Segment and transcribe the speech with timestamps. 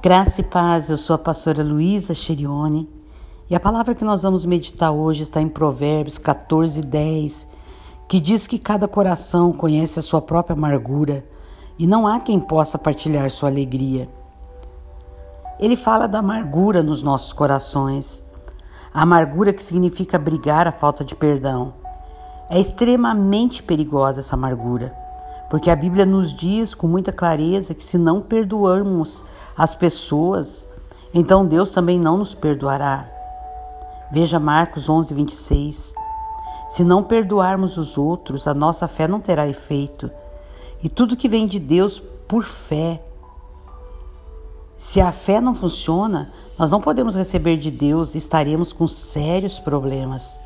[0.00, 2.88] Graça e paz, eu sou a pastora Luísa Cherione
[3.50, 7.48] e a palavra que nós vamos meditar hoje está em Provérbios 14, 10,
[8.06, 11.26] que diz que cada coração conhece a sua própria amargura
[11.76, 14.08] e não há quem possa partilhar sua alegria.
[15.58, 18.22] Ele fala da amargura nos nossos corações,
[18.94, 21.74] a amargura que significa brigar a falta de perdão.
[22.48, 24.96] É extremamente perigosa essa amargura,
[25.50, 29.24] porque a Bíblia nos diz com muita clareza que se não perdoarmos
[29.56, 30.68] as pessoas,
[31.12, 33.08] então Deus também não nos perdoará.
[34.10, 35.94] Veja Marcos 11, 26.
[36.68, 40.10] Se não perdoarmos os outros, a nossa fé não terá efeito.
[40.82, 43.02] E tudo que vem de Deus por fé.
[44.76, 49.58] Se a fé não funciona, nós não podemos receber de Deus e estaremos com sérios
[49.58, 50.38] problemas.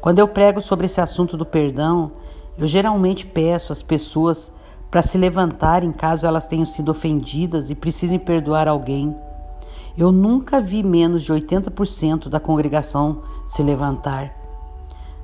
[0.00, 2.10] Quando eu prego sobre esse assunto do perdão,
[2.58, 4.52] eu geralmente peço às pessoas
[4.90, 9.16] para se levantarem caso elas tenham sido ofendidas e precisem perdoar alguém.
[9.96, 14.34] Eu nunca vi menos de 80% da congregação se levantar.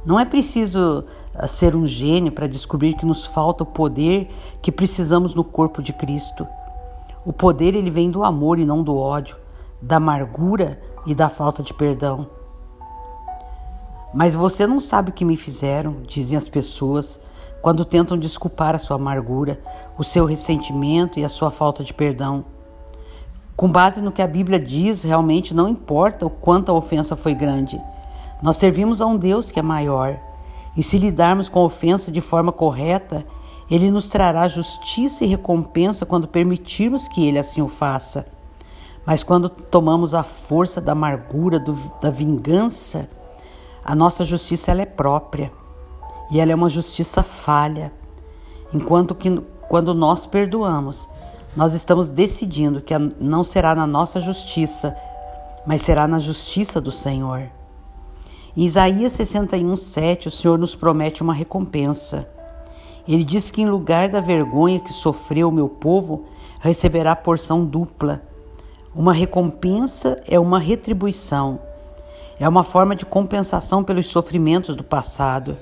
[0.07, 1.05] Não é preciso
[1.35, 4.31] ah, ser um gênio para descobrir que nos falta o poder
[4.63, 6.47] que precisamos no corpo de Cristo.
[7.27, 9.37] O poder ele vem do amor e não do ódio,
[9.83, 12.38] da amargura e da falta de perdão.
[14.13, 17.21] Mas você não sabe o que me fizeram, dizem as pessoas,
[17.61, 19.61] quando tentam desculpar a sua amargura,
[19.99, 22.45] o seu ressentimento e a sua falta de perdão.
[23.57, 27.35] Com base no que a Bíblia diz, realmente não importa o quanto a ofensa foi
[27.35, 27.81] grande.
[28.41, 30.17] Nós servimos a um Deus que é maior.
[30.77, 33.27] E se lidarmos com a ofensa de forma correta,
[33.69, 38.27] ele nos trará justiça e recompensa quando permitirmos que ele assim o faça.
[39.05, 43.09] Mas quando tomamos a força da amargura, do, da vingança,
[43.89, 45.51] a nossa justiça ela é própria
[46.31, 47.91] e ela é uma justiça falha.
[48.71, 49.35] Enquanto que
[49.67, 51.09] quando nós perdoamos,
[51.57, 54.95] nós estamos decidindo que não será na nossa justiça,
[55.67, 57.49] mas será na justiça do Senhor.
[58.55, 62.29] Em Isaías 61, 7, o Senhor nos promete uma recompensa.
[63.09, 66.27] Ele diz que em lugar da vergonha que sofreu o meu povo,
[66.61, 68.21] receberá porção dupla.
[68.95, 71.67] Uma recompensa é uma retribuição.
[72.41, 75.57] É uma forma de compensação pelos sofrimentos do passado.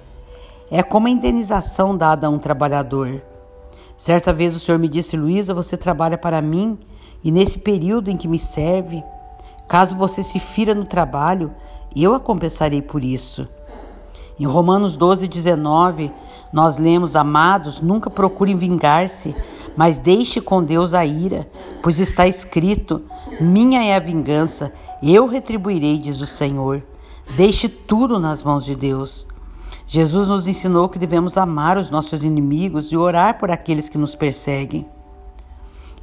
[0.70, 3.22] É como a indenização dada a um trabalhador.
[3.96, 6.78] Certa vez o Senhor me disse, Luísa, você trabalha para mim
[7.24, 9.02] e nesse período em que me serve,
[9.66, 11.50] caso você se fira no trabalho,
[11.94, 13.48] eu a compensarei por isso.
[14.38, 16.12] Em Romanos 12, 19,
[16.52, 19.34] nós lemos: Amados, nunca procurem vingar-se,
[19.74, 21.48] mas deixe com Deus a ira,
[21.82, 23.02] pois está escrito:
[23.40, 26.82] Minha é a vingança, eu retribuirei, diz o Senhor.
[27.36, 29.26] Deixe tudo nas mãos de Deus.
[29.86, 34.14] Jesus nos ensinou que devemos amar os nossos inimigos e orar por aqueles que nos
[34.14, 34.86] perseguem.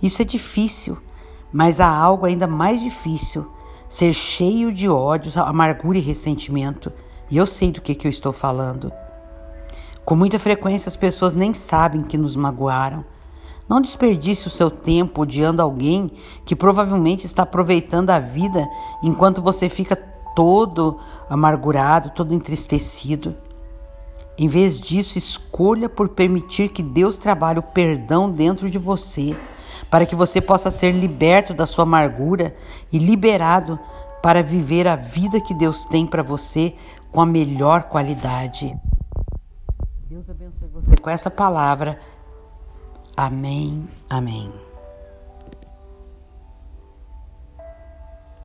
[0.02, 0.98] Isso é difícil,
[1.52, 3.52] mas há algo ainda mais difícil:
[3.90, 6.92] ser cheio de ódios, amargura e ressentimento.
[7.30, 8.92] E eu sei do que, que eu estou falando.
[10.06, 13.04] Com muita frequência as pessoas nem sabem que nos magoaram.
[13.68, 16.12] Não desperdice o seu tempo odiando alguém
[16.46, 18.68] que provavelmente está aproveitando a vida
[19.02, 19.96] enquanto você fica
[20.36, 23.36] todo amargurado, todo entristecido.
[24.38, 29.36] Em vez disso, escolha por permitir que Deus trabalhe o perdão dentro de você,
[29.90, 32.56] para que você possa ser liberto da sua amargura
[32.92, 33.80] e liberado
[34.22, 36.74] para viver a vida que Deus tem para você
[37.12, 38.76] com a melhor qualidade.
[40.10, 42.00] Deus abençoe você com essa palavra.
[43.16, 43.88] Amém.
[44.10, 44.73] Amém.